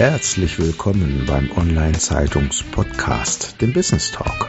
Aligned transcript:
Herzlich 0.00 0.58
willkommen 0.58 1.26
beim 1.26 1.50
Online-Zeitungs-Podcast, 1.54 3.60
dem 3.60 3.74
Business 3.74 4.10
Talk. 4.10 4.48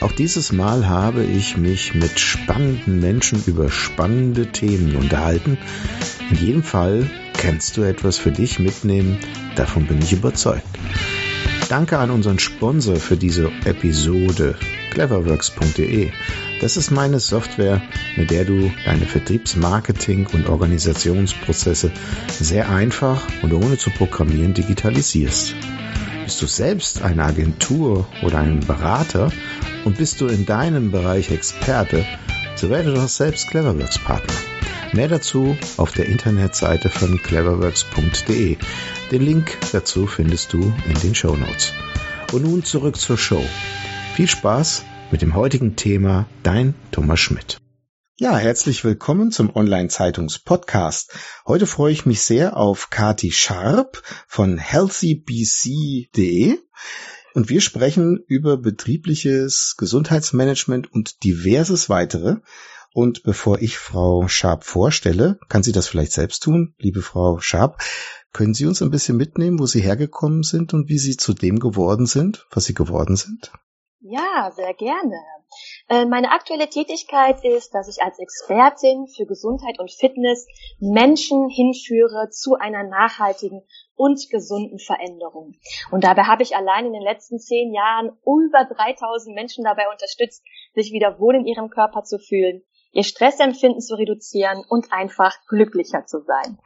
Auch 0.00 0.10
dieses 0.10 0.50
Mal 0.50 0.88
habe 0.88 1.22
ich 1.22 1.56
mich 1.56 1.94
mit 1.94 2.18
spannenden 2.18 2.98
Menschen 2.98 3.40
über 3.46 3.70
spannende 3.70 4.48
Themen 4.48 4.96
unterhalten. 4.96 5.58
In 6.28 6.36
jedem 6.38 6.64
Fall 6.64 7.08
kannst 7.34 7.76
du 7.76 7.82
etwas 7.82 8.18
für 8.18 8.32
dich 8.32 8.58
mitnehmen, 8.58 9.20
davon 9.54 9.86
bin 9.86 10.02
ich 10.02 10.12
überzeugt. 10.12 10.66
Danke 11.76 11.98
an 11.98 12.12
unseren 12.12 12.38
Sponsor 12.38 12.94
für 12.94 13.16
diese 13.16 13.50
Episode, 13.64 14.54
cleverworks.de. 14.92 16.12
Das 16.60 16.76
ist 16.76 16.92
meine 16.92 17.18
Software, 17.18 17.82
mit 18.16 18.30
der 18.30 18.44
du 18.44 18.70
deine 18.84 19.06
Vertriebsmarketing 19.06 20.28
und 20.32 20.48
Organisationsprozesse 20.48 21.90
sehr 22.38 22.70
einfach 22.70 23.26
und 23.42 23.52
ohne 23.52 23.76
zu 23.76 23.90
programmieren 23.90 24.54
digitalisierst. 24.54 25.56
Bist 26.22 26.40
du 26.40 26.46
selbst 26.46 27.02
eine 27.02 27.24
Agentur 27.24 28.06
oder 28.22 28.38
ein 28.38 28.60
Berater 28.60 29.32
und 29.84 29.98
bist 29.98 30.20
du 30.20 30.28
in 30.28 30.46
deinem 30.46 30.92
Bereich 30.92 31.32
Experte, 31.32 32.06
so 32.56 32.70
werde 32.70 32.94
doch 32.94 33.08
selbst 33.08 33.48
Cleverworks 33.48 33.98
Partner. 33.98 34.34
Mehr 34.92 35.08
dazu 35.08 35.56
auf 35.76 35.92
der 35.92 36.06
Internetseite 36.06 36.88
von 36.88 37.20
cleverworks.de. 37.20 38.56
Den 39.10 39.22
Link 39.22 39.58
dazu 39.72 40.06
findest 40.06 40.52
du 40.52 40.72
in 40.88 41.00
den 41.02 41.14
Show 41.14 41.36
Notes. 41.36 41.72
Und 42.32 42.42
nun 42.42 42.64
zurück 42.64 42.96
zur 42.96 43.18
Show. 43.18 43.44
Viel 44.14 44.28
Spaß 44.28 44.84
mit 45.10 45.22
dem 45.22 45.34
heutigen 45.34 45.76
Thema 45.76 46.26
Dein 46.42 46.74
Thomas 46.92 47.20
Schmidt. 47.20 47.58
Ja, 48.16 48.36
herzlich 48.36 48.84
willkommen 48.84 49.32
zum 49.32 49.54
Online-Zeitungs-Podcast. 49.56 51.12
Heute 51.48 51.66
freue 51.66 51.92
ich 51.92 52.06
mich 52.06 52.22
sehr 52.22 52.56
auf 52.56 52.90
Kati 52.90 53.32
Sharp 53.32 54.02
von 54.28 54.58
healthybc.de 54.58 56.58
und 57.34 57.48
wir 57.48 57.60
sprechen 57.60 58.18
über 58.26 58.56
betriebliches 58.56 59.74
Gesundheitsmanagement 59.76 60.90
und 60.92 61.24
diverses 61.24 61.90
weitere. 61.90 62.36
Und 62.94 63.24
bevor 63.24 63.60
ich 63.60 63.76
Frau 63.76 64.28
Sharp 64.28 64.64
vorstelle, 64.64 65.38
kann 65.48 65.64
sie 65.64 65.72
das 65.72 65.88
vielleicht 65.88 66.12
selbst 66.12 66.44
tun, 66.44 66.74
liebe 66.78 67.02
Frau 67.02 67.40
Sharp, 67.40 67.82
können 68.32 68.54
Sie 68.54 68.66
uns 68.66 68.82
ein 68.82 68.90
bisschen 68.90 69.16
mitnehmen, 69.16 69.58
wo 69.60 69.66
Sie 69.66 69.80
hergekommen 69.80 70.42
sind 70.42 70.74
und 70.74 70.88
wie 70.88 70.98
Sie 70.98 71.16
zu 71.16 71.34
dem 71.34 71.60
geworden 71.60 72.06
sind, 72.06 72.46
was 72.50 72.64
Sie 72.64 72.74
geworden 72.74 73.16
sind? 73.16 73.52
Ja, 74.14 74.52
sehr 74.52 74.74
gerne. 74.74 75.16
Äh, 75.88 76.04
meine 76.06 76.30
aktuelle 76.30 76.68
Tätigkeit 76.68 77.44
ist, 77.44 77.74
dass 77.74 77.88
ich 77.88 78.00
als 78.00 78.20
Expertin 78.20 79.08
für 79.08 79.26
Gesundheit 79.26 79.80
und 79.80 79.90
Fitness 79.90 80.46
Menschen 80.78 81.48
hinführe 81.48 82.30
zu 82.30 82.54
einer 82.54 82.84
nachhaltigen 82.84 83.62
und 83.96 84.30
gesunden 84.30 84.78
Veränderung. 84.78 85.54
Und 85.90 86.04
dabei 86.04 86.22
habe 86.22 86.44
ich 86.44 86.54
allein 86.54 86.86
in 86.86 86.92
den 86.92 87.02
letzten 87.02 87.40
zehn 87.40 87.74
Jahren 87.74 88.16
über 88.22 88.64
3000 88.64 89.34
Menschen 89.34 89.64
dabei 89.64 89.88
unterstützt, 89.90 90.44
sich 90.74 90.92
wieder 90.92 91.18
wohl 91.18 91.34
in 91.34 91.46
ihrem 91.46 91.68
Körper 91.68 92.04
zu 92.04 92.20
fühlen, 92.20 92.62
ihr 92.94 93.02
Stressempfinden 93.02 93.80
zu 93.80 93.96
reduzieren 93.96 94.64
und 94.68 94.92
einfach 94.92 95.36
glücklicher 95.48 96.06
zu 96.06 96.20
sein. 96.20 96.58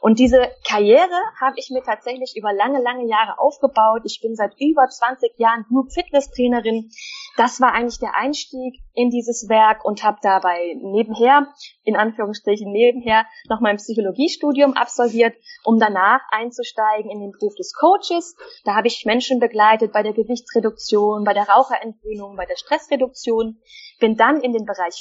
Und 0.00 0.18
diese 0.18 0.48
Karriere 0.66 1.18
habe 1.40 1.56
ich 1.56 1.70
mir 1.70 1.82
tatsächlich 1.82 2.34
über 2.36 2.52
lange, 2.52 2.80
lange 2.80 3.08
Jahre 3.08 3.38
aufgebaut. 3.38 4.02
Ich 4.04 4.20
bin 4.22 4.34
seit 4.36 4.52
über 4.60 4.86
20 4.86 5.38
Jahren 5.38 5.64
Group 5.68 5.92
Fitness 5.92 6.30
Trainerin. 6.30 6.90
Das 7.36 7.60
war 7.60 7.72
eigentlich 7.72 7.98
der 7.98 8.14
Einstieg 8.14 8.82
in 8.92 9.08
dieses 9.08 9.48
Werk 9.48 9.84
und 9.84 10.02
habe 10.02 10.18
dabei 10.22 10.76
nebenher, 10.80 11.48
in 11.84 11.96
Anführungsstrichen 11.96 12.70
nebenher, 12.70 13.24
noch 13.48 13.60
mein 13.60 13.78
Psychologiestudium 13.78 14.74
absolviert, 14.74 15.34
um 15.64 15.78
danach 15.78 16.20
einzusteigen 16.30 17.10
in 17.10 17.20
den 17.20 17.32
Beruf 17.32 17.54
des 17.54 17.72
Coaches. 17.72 18.36
Da 18.64 18.74
habe 18.76 18.88
ich 18.88 19.06
Menschen 19.06 19.40
begleitet 19.40 19.92
bei 19.92 20.02
der 20.02 20.12
Gewichtsreduktion, 20.12 21.24
bei 21.24 21.32
der 21.32 21.48
Raucherentwöhnung, 21.48 22.36
bei 22.36 22.44
der 22.44 22.56
Stressreduktion 22.56 23.58
bin 24.00 24.16
dann 24.16 24.40
in 24.40 24.52
den 24.52 24.64
Bereich 24.64 24.94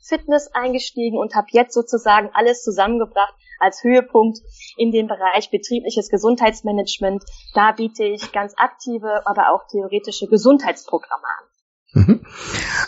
Firmenfitness 0.00 0.50
eingestiegen 0.52 1.18
und 1.18 1.34
habe 1.34 1.48
jetzt 1.50 1.74
sozusagen 1.74 2.30
alles 2.32 2.62
zusammengebracht 2.62 3.34
als 3.58 3.82
Höhepunkt 3.82 4.38
in 4.76 4.90
den 4.90 5.06
Bereich 5.06 5.50
betriebliches 5.50 6.08
Gesundheitsmanagement. 6.08 7.22
Da 7.54 7.72
biete 7.72 8.04
ich 8.04 8.32
ganz 8.32 8.54
aktive, 8.56 9.26
aber 9.26 9.52
auch 9.52 9.66
theoretische 9.70 10.26
Gesundheitsprogramme 10.26 11.24
an. 11.38 11.46
Mhm. 11.92 12.24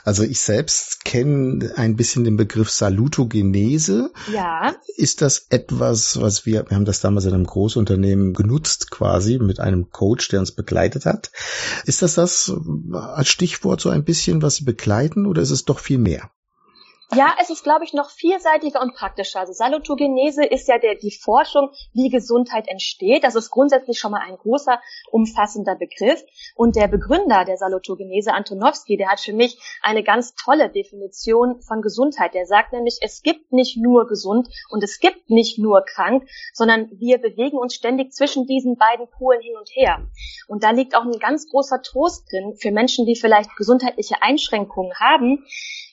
Also 0.04 0.22
ich 0.22 0.40
selbst 0.40 1.04
kenne 1.04 1.72
ein 1.74 1.96
bisschen 1.96 2.22
den 2.22 2.36
Begriff 2.36 2.70
Salutogenese. 2.70 4.12
Ja. 4.32 4.76
Ist 4.96 5.22
das 5.22 5.48
etwas, 5.50 6.20
was 6.20 6.46
wir, 6.46 6.70
wir 6.70 6.76
haben 6.76 6.84
das 6.84 7.00
damals 7.00 7.24
in 7.24 7.34
einem 7.34 7.44
Großunternehmen 7.44 8.32
genutzt 8.32 8.92
quasi 8.92 9.38
mit 9.38 9.58
einem 9.58 9.90
Coach, 9.90 10.28
der 10.28 10.38
uns 10.38 10.52
begleitet 10.52 11.04
hat. 11.04 11.32
Ist 11.84 12.00
das 12.00 12.14
das 12.14 12.54
als 12.92 13.28
Stichwort 13.28 13.80
so 13.80 13.90
ein 13.90 14.04
bisschen, 14.04 14.40
was 14.40 14.56
Sie 14.56 14.64
begleiten 14.64 15.26
oder 15.26 15.42
ist 15.42 15.50
es 15.50 15.64
doch 15.64 15.80
viel 15.80 15.98
mehr? 15.98 16.30
Ja, 17.14 17.34
es 17.38 17.50
ist, 17.50 17.62
glaube 17.62 17.84
ich, 17.84 17.92
noch 17.92 18.08
vielseitiger 18.08 18.80
und 18.80 18.94
praktischer. 18.94 19.40
Also 19.40 19.52
Salutogenese 19.52 20.46
ist 20.46 20.66
ja 20.66 20.78
der, 20.78 20.94
die 20.94 21.10
Forschung, 21.10 21.68
wie 21.92 22.08
Gesundheit 22.08 22.68
entsteht. 22.68 23.22
Das 23.22 23.34
ist 23.34 23.50
grundsätzlich 23.50 23.98
schon 23.98 24.12
mal 24.12 24.22
ein 24.26 24.38
großer, 24.38 24.80
umfassender 25.10 25.74
Begriff. 25.74 26.24
Und 26.56 26.74
der 26.74 26.88
Begründer 26.88 27.44
der 27.44 27.58
Salutogenese, 27.58 28.32
Antonowski, 28.32 28.96
der 28.96 29.10
hat 29.10 29.20
für 29.20 29.34
mich 29.34 29.58
eine 29.82 30.02
ganz 30.02 30.34
tolle 30.36 30.70
Definition 30.70 31.60
von 31.60 31.82
Gesundheit. 31.82 32.32
Der 32.32 32.46
sagt 32.46 32.72
nämlich, 32.72 32.98
es 33.02 33.22
gibt 33.22 33.52
nicht 33.52 33.76
nur 33.76 34.06
gesund 34.06 34.48
und 34.70 34.82
es 34.82 34.98
gibt 34.98 35.28
nicht 35.28 35.58
nur 35.58 35.84
krank, 35.84 36.26
sondern 36.54 36.88
wir 36.92 37.18
bewegen 37.18 37.58
uns 37.58 37.74
ständig 37.74 38.14
zwischen 38.14 38.46
diesen 38.46 38.76
beiden 38.76 39.06
Polen 39.06 39.42
hin 39.42 39.56
und 39.58 39.68
her. 39.74 40.08
Und 40.48 40.64
da 40.64 40.70
liegt 40.70 40.96
auch 40.96 41.04
ein 41.04 41.18
ganz 41.18 41.46
großer 41.50 41.82
Trost 41.82 42.32
drin 42.32 42.54
für 42.56 42.70
Menschen, 42.70 43.04
die 43.04 43.16
vielleicht 43.16 43.54
gesundheitliche 43.56 44.22
Einschränkungen 44.22 44.94
haben, 44.98 45.44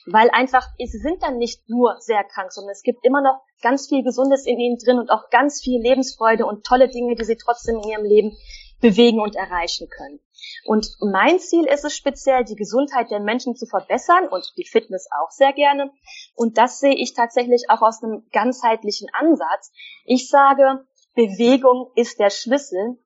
weil 0.06 0.30
einfach, 0.30 0.66
sie 0.78 0.98
sind 1.10 1.22
dann 1.22 1.38
nicht 1.38 1.68
nur 1.68 1.96
sehr 1.98 2.22
krank, 2.24 2.52
sondern 2.52 2.72
es 2.72 2.82
gibt 2.82 3.04
immer 3.04 3.20
noch 3.20 3.40
ganz 3.62 3.88
viel 3.88 4.02
Gesundes 4.02 4.46
in 4.46 4.58
ihnen 4.58 4.78
drin 4.78 4.98
und 4.98 5.10
auch 5.10 5.28
ganz 5.30 5.60
viel 5.60 5.80
Lebensfreude 5.80 6.46
und 6.46 6.64
tolle 6.64 6.88
Dinge, 6.88 7.16
die 7.16 7.24
sie 7.24 7.36
trotzdem 7.36 7.76
in 7.82 7.90
ihrem 7.90 8.04
Leben 8.04 8.36
bewegen 8.80 9.20
und 9.20 9.36
erreichen 9.36 9.88
können. 9.88 10.20
Und 10.64 10.86
mein 11.00 11.38
Ziel 11.38 11.66
ist 11.66 11.84
es 11.84 11.94
speziell, 11.94 12.44
die 12.44 12.54
Gesundheit 12.54 13.10
der 13.10 13.20
Menschen 13.20 13.56
zu 13.56 13.66
verbessern 13.66 14.28
und 14.28 14.52
die 14.56 14.64
Fitness 14.64 15.08
auch 15.20 15.30
sehr 15.30 15.52
gerne. 15.52 15.90
Und 16.34 16.56
das 16.56 16.80
sehe 16.80 16.94
ich 16.94 17.12
tatsächlich 17.12 17.64
auch 17.68 17.82
aus 17.82 18.02
einem 18.02 18.24
ganzheitlichen 18.32 19.08
Ansatz. 19.12 19.72
Ich 20.04 20.28
sage, 20.28 20.86
Bewegung 21.14 21.90
ist 21.96 22.20
der 22.20 22.30
Schlüssel. 22.30 22.98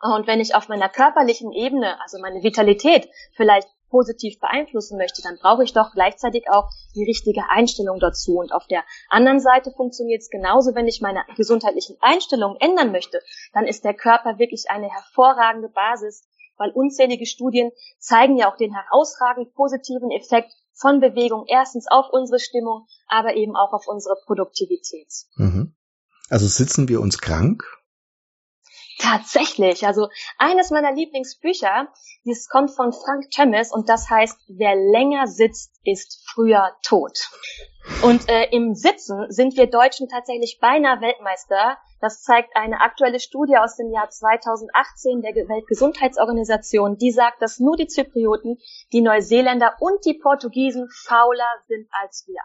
Und 0.00 0.26
wenn 0.26 0.40
ich 0.40 0.54
auf 0.54 0.68
meiner 0.68 0.88
körperlichen 0.88 1.52
Ebene, 1.52 1.98
also 2.02 2.18
meine 2.18 2.42
Vitalität, 2.42 3.08
vielleicht 3.34 3.68
positiv 3.92 4.40
beeinflussen 4.40 4.96
möchte, 4.96 5.20
dann 5.22 5.38
brauche 5.38 5.62
ich 5.62 5.74
doch 5.74 5.92
gleichzeitig 5.92 6.46
auch 6.50 6.70
die 6.96 7.04
richtige 7.04 7.42
Einstellung 7.50 8.00
dazu. 8.00 8.38
Und 8.38 8.52
auf 8.52 8.66
der 8.66 8.82
anderen 9.10 9.38
Seite 9.38 9.70
funktioniert 9.70 10.22
es 10.22 10.30
genauso, 10.30 10.74
wenn 10.74 10.88
ich 10.88 11.02
meine 11.02 11.22
gesundheitlichen 11.36 11.96
Einstellungen 12.00 12.56
ändern 12.58 12.90
möchte, 12.90 13.20
dann 13.52 13.66
ist 13.66 13.84
der 13.84 13.94
Körper 13.94 14.38
wirklich 14.38 14.70
eine 14.70 14.90
hervorragende 14.90 15.68
Basis, 15.68 16.24
weil 16.56 16.70
unzählige 16.70 17.26
Studien 17.26 17.70
zeigen 17.98 18.36
ja 18.36 18.50
auch 18.50 18.56
den 18.56 18.74
herausragend 18.74 19.52
positiven 19.54 20.10
Effekt 20.10 20.52
von 20.72 21.00
Bewegung 21.00 21.44
erstens 21.46 21.86
auf 21.90 22.06
unsere 22.10 22.40
Stimmung, 22.40 22.86
aber 23.06 23.36
eben 23.36 23.54
auch 23.56 23.72
auf 23.72 23.86
unsere 23.86 24.16
Produktivität. 24.24 25.12
Mhm. 25.36 25.74
Also 26.30 26.46
sitzen 26.46 26.88
wir 26.88 27.02
uns 27.02 27.18
krank? 27.18 27.62
Tatsächlich. 28.98 29.86
Also 29.86 30.08
eines 30.38 30.70
meiner 30.70 30.92
Lieblingsbücher, 30.92 31.88
das 32.24 32.48
kommt 32.48 32.70
von 32.70 32.92
Frank 32.92 33.30
Thomas 33.30 33.72
und 33.72 33.88
das 33.88 34.08
heißt, 34.10 34.38
wer 34.48 34.74
länger 34.76 35.26
sitzt, 35.26 35.72
ist 35.84 36.22
früher 36.32 36.76
tot. 36.82 37.30
Und 38.02 38.28
äh, 38.28 38.48
im 38.50 38.74
Sitzen 38.74 39.26
sind 39.30 39.56
wir 39.56 39.66
Deutschen 39.66 40.08
tatsächlich 40.08 40.58
beinahe 40.60 41.00
Weltmeister. 41.00 41.78
Das 42.00 42.22
zeigt 42.22 42.54
eine 42.54 42.80
aktuelle 42.80 43.18
Studie 43.18 43.56
aus 43.56 43.76
dem 43.76 43.90
Jahr 43.90 44.08
2018 44.08 45.22
der 45.22 45.34
Weltgesundheitsorganisation. 45.34 46.96
Die 46.96 47.10
sagt, 47.10 47.42
dass 47.42 47.58
nur 47.58 47.76
die 47.76 47.88
Zyprioten, 47.88 48.58
die 48.92 49.00
Neuseeländer 49.00 49.76
und 49.80 50.04
die 50.04 50.14
Portugiesen 50.14 50.88
fauler 50.90 51.50
sind 51.66 51.88
als 52.02 52.24
wir 52.26 52.40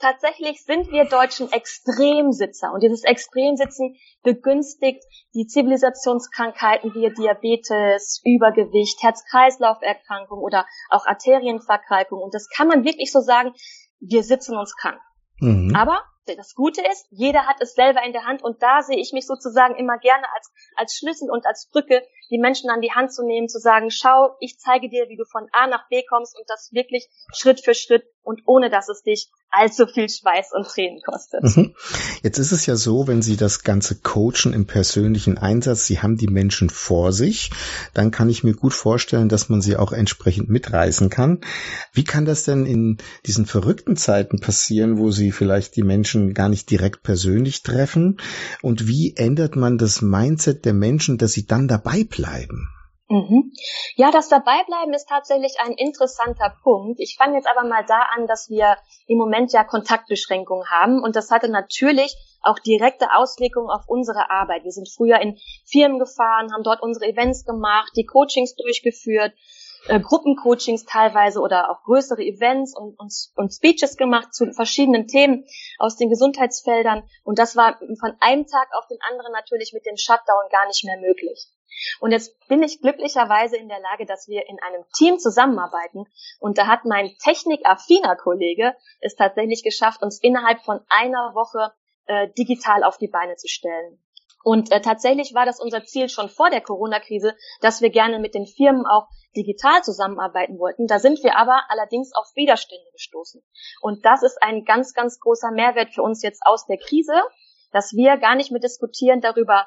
tatsächlich 0.00 0.64
sind 0.64 0.90
wir 0.90 1.04
Deutschen 1.04 1.52
Extremsitzer 1.52 2.72
und 2.72 2.82
dieses 2.82 3.04
Extremsitzen 3.04 3.96
begünstigt 4.22 5.04
die 5.34 5.46
Zivilisationskrankheiten 5.46 6.94
wie 6.94 7.12
Diabetes, 7.12 8.20
Übergewicht, 8.24 9.02
Herz-Kreislauf-Erkrankung 9.02 10.40
oder 10.40 10.66
auch 10.88 11.06
Arterienverkalkung. 11.06 12.20
Und 12.20 12.34
das 12.34 12.48
kann 12.48 12.68
man 12.68 12.84
wirklich 12.84 13.12
so 13.12 13.20
sagen, 13.20 13.52
wir 14.00 14.22
sitzen 14.22 14.56
uns 14.56 14.74
krank. 14.76 15.00
Mhm. 15.38 15.74
Aber 15.76 16.02
das 16.26 16.54
Gute 16.54 16.82
ist, 16.82 17.06
jeder 17.10 17.46
hat 17.46 17.56
es 17.60 17.74
selber 17.74 18.02
in 18.04 18.12
der 18.12 18.24
Hand 18.24 18.42
und 18.42 18.62
da 18.62 18.82
sehe 18.82 18.98
ich 18.98 19.12
mich 19.12 19.26
sozusagen 19.26 19.76
immer 19.76 19.98
gerne 19.98 20.24
als, 20.34 20.52
als 20.76 20.96
Schlüssel 20.96 21.30
und 21.30 21.46
als 21.46 21.68
Brücke 21.72 22.02
die 22.30 22.38
Menschen 22.38 22.70
an 22.70 22.80
die 22.80 22.92
Hand 22.92 23.12
zu 23.12 23.24
nehmen, 23.24 23.48
zu 23.48 23.58
sagen, 23.58 23.90
schau, 23.90 24.36
ich 24.40 24.58
zeige 24.58 24.88
dir, 24.88 25.08
wie 25.08 25.16
du 25.16 25.24
von 25.24 25.46
A 25.52 25.66
nach 25.66 25.88
B 25.88 26.02
kommst 26.08 26.36
und 26.36 26.44
das 26.48 26.70
wirklich 26.72 27.08
Schritt 27.34 27.60
für 27.64 27.74
Schritt 27.74 28.04
und 28.22 28.42
ohne 28.46 28.70
dass 28.70 28.88
es 28.88 29.02
dich 29.02 29.28
allzu 29.50 29.86
viel 29.86 30.08
Schweiß 30.08 30.50
und 30.52 30.66
Tränen 30.66 31.00
kostet. 31.04 31.42
Mhm. 31.42 31.74
Jetzt 32.22 32.38
ist 32.38 32.52
es 32.52 32.66
ja 32.66 32.76
so, 32.76 33.08
wenn 33.08 33.20
Sie 33.20 33.36
das 33.36 33.64
Ganze 33.64 33.96
coachen 33.96 34.52
im 34.52 34.66
persönlichen 34.66 35.38
Einsatz, 35.38 35.86
Sie 35.86 36.00
haben 36.00 36.16
die 36.16 36.28
Menschen 36.28 36.70
vor 36.70 37.12
sich, 37.12 37.50
dann 37.92 38.12
kann 38.12 38.30
ich 38.30 38.44
mir 38.44 38.54
gut 38.54 38.74
vorstellen, 38.74 39.28
dass 39.28 39.48
man 39.48 39.60
sie 39.60 39.76
auch 39.76 39.90
entsprechend 39.92 40.50
mitreißen 40.50 41.10
kann. 41.10 41.40
Wie 41.92 42.04
kann 42.04 42.26
das 42.26 42.44
denn 42.44 42.64
in 42.64 42.98
diesen 43.26 43.46
verrückten 43.46 43.96
Zeiten 43.96 44.38
passieren, 44.38 44.98
wo 44.98 45.10
Sie 45.10 45.32
vielleicht 45.32 45.74
die 45.74 45.82
Menschen 45.82 46.32
gar 46.32 46.48
nicht 46.48 46.70
direkt 46.70 47.02
persönlich 47.02 47.64
treffen? 47.64 48.20
Und 48.62 48.86
wie 48.86 49.14
ändert 49.16 49.56
man 49.56 49.78
das 49.78 50.00
Mindset 50.00 50.64
der 50.64 50.74
Menschen, 50.74 51.18
dass 51.18 51.32
sie 51.32 51.46
dann 51.46 51.66
dabei 51.66 52.04
bleiben? 52.04 52.19
Mhm. 53.08 53.52
Ja, 53.96 54.12
das 54.12 54.28
Dabeibleiben 54.28 54.94
ist 54.94 55.08
tatsächlich 55.08 55.56
ein 55.58 55.72
interessanter 55.72 56.54
Punkt. 56.62 57.00
Ich 57.00 57.16
fange 57.16 57.34
jetzt 57.34 57.48
aber 57.48 57.68
mal 57.68 57.84
da 57.84 58.02
an, 58.14 58.28
dass 58.28 58.48
wir 58.48 58.76
im 59.08 59.18
Moment 59.18 59.52
ja 59.52 59.64
Kontaktbeschränkungen 59.64 60.70
haben 60.70 61.02
und 61.02 61.16
das 61.16 61.32
hatte 61.32 61.48
natürlich 61.48 62.14
auch 62.40 62.60
direkte 62.60 63.12
Auswirkungen 63.12 63.68
auf 63.68 63.88
unsere 63.88 64.30
Arbeit. 64.30 64.62
Wir 64.62 64.70
sind 64.70 64.88
früher 64.88 65.18
in 65.20 65.38
Firmen 65.66 65.98
gefahren, 65.98 66.52
haben 66.52 66.62
dort 66.62 66.82
unsere 66.82 67.06
Events 67.06 67.44
gemacht, 67.44 67.90
die 67.96 68.06
Coachings 68.06 68.54
durchgeführt, 68.54 69.32
äh, 69.88 70.00
Gruppencoachings 70.00 70.84
teilweise 70.84 71.40
oder 71.40 71.70
auch 71.70 71.82
größere 71.84 72.22
Events 72.22 72.76
und, 72.76 72.98
und, 72.98 73.12
und 73.36 73.52
Speeches 73.52 73.96
gemacht 73.96 74.34
zu 74.34 74.52
verschiedenen 74.52 75.06
Themen 75.06 75.46
aus 75.78 75.96
den 75.96 76.10
Gesundheitsfeldern. 76.10 77.02
Und 77.24 77.38
das 77.38 77.56
war 77.56 77.78
von 77.78 78.12
einem 78.20 78.46
Tag 78.46 78.68
auf 78.78 78.86
den 78.88 78.98
anderen 79.10 79.32
natürlich 79.32 79.72
mit 79.72 79.86
dem 79.86 79.96
Shutdown 79.96 80.48
gar 80.50 80.66
nicht 80.66 80.84
mehr 80.84 80.98
möglich. 80.98 81.48
Und 82.00 82.12
jetzt 82.12 82.36
bin 82.48 82.62
ich 82.62 82.80
glücklicherweise 82.80 83.56
in 83.56 83.68
der 83.68 83.80
Lage, 83.80 84.06
dass 84.06 84.28
wir 84.28 84.48
in 84.48 84.58
einem 84.60 84.84
Team 84.96 85.18
zusammenarbeiten. 85.18 86.04
Und 86.38 86.58
da 86.58 86.66
hat 86.66 86.84
mein 86.84 87.16
technikaffiner 87.22 88.16
Kollege 88.16 88.74
es 89.00 89.14
tatsächlich 89.14 89.62
geschafft, 89.62 90.02
uns 90.02 90.20
innerhalb 90.20 90.60
von 90.60 90.80
einer 90.88 91.34
Woche 91.34 91.72
äh, 92.06 92.28
digital 92.36 92.84
auf 92.84 92.98
die 92.98 93.08
Beine 93.08 93.36
zu 93.36 93.48
stellen. 93.48 94.02
Und 94.42 94.72
äh, 94.72 94.80
tatsächlich 94.80 95.34
war 95.34 95.44
das 95.44 95.60
unser 95.60 95.84
Ziel 95.84 96.08
schon 96.08 96.28
vor 96.28 96.50
der 96.50 96.60
Corona-Krise, 96.60 97.34
dass 97.60 97.82
wir 97.82 97.90
gerne 97.90 98.18
mit 98.18 98.34
den 98.34 98.46
Firmen 98.46 98.86
auch 98.86 99.08
digital 99.36 99.82
zusammenarbeiten 99.82 100.58
wollten. 100.58 100.86
Da 100.86 100.98
sind 100.98 101.22
wir 101.22 101.36
aber 101.36 101.62
allerdings 101.68 102.12
auf 102.14 102.26
Widerstände 102.34 102.90
gestoßen. 102.92 103.42
Und 103.80 104.04
das 104.04 104.22
ist 104.22 104.42
ein 104.42 104.64
ganz, 104.64 104.94
ganz 104.94 105.20
großer 105.20 105.50
Mehrwert 105.50 105.94
für 105.94 106.02
uns 106.02 106.22
jetzt 106.22 106.42
aus 106.44 106.66
der 106.66 106.78
Krise, 106.78 107.22
dass 107.72 107.92
wir 107.92 108.16
gar 108.16 108.34
nicht 108.34 108.50
mehr 108.50 108.60
diskutieren 108.60 109.20
darüber, 109.20 109.66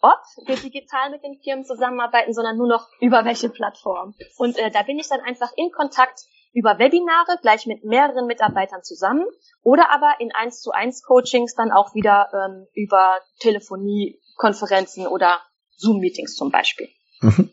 ob 0.00 0.20
wir 0.46 0.56
digital 0.56 1.10
mit 1.10 1.22
den 1.22 1.40
Firmen 1.42 1.64
zusammenarbeiten, 1.64 2.32
sondern 2.32 2.56
nur 2.56 2.68
noch 2.68 2.88
über 3.00 3.24
welche 3.24 3.48
Plattform. 3.48 4.14
Und 4.36 4.58
äh, 4.58 4.70
da 4.70 4.82
bin 4.82 4.98
ich 4.98 5.08
dann 5.08 5.20
einfach 5.20 5.50
in 5.56 5.70
Kontakt 5.70 6.20
über 6.52 6.78
Webinare, 6.78 7.38
gleich 7.42 7.66
mit 7.66 7.84
mehreren 7.84 8.26
Mitarbeitern 8.26 8.82
zusammen 8.82 9.26
oder 9.62 9.90
aber 9.90 10.14
in 10.18 10.30
1 10.32 10.60
zu 10.60 10.70
1 10.70 11.02
Coachings 11.02 11.54
dann 11.54 11.70
auch 11.70 11.94
wieder 11.94 12.28
ähm, 12.32 12.66
über 12.74 13.20
Telefonie, 13.40 14.20
Konferenzen 14.36 15.06
oder 15.06 15.40
Zoom-Meetings 15.76 16.34
zum 16.34 16.50
Beispiel. 16.50 16.88
Mhm. 17.20 17.52